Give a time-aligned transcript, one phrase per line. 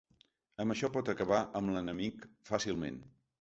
[0.63, 2.99] Amb això pot acabar amb l'enemic fàcilment.